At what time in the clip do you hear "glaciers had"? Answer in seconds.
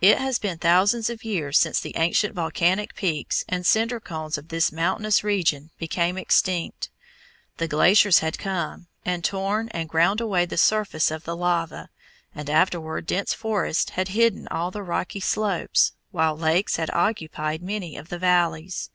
7.68-8.36